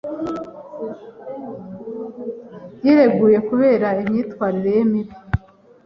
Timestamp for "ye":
4.77-4.83